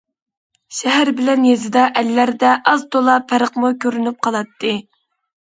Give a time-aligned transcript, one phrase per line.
[0.77, 4.75] شەھەر بىلەن يېزىدا ئەللەردە ئاز- تولا پەرقىمۇ كۆرۈنۈپ قالاتتى.